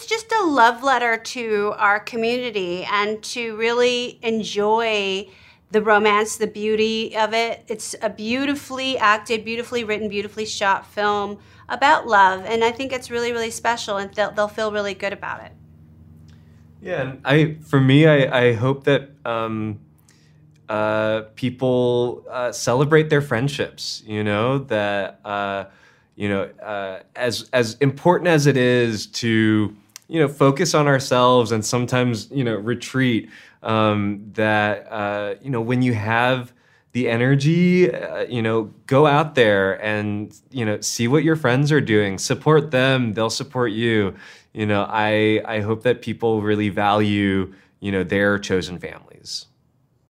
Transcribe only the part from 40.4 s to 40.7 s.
you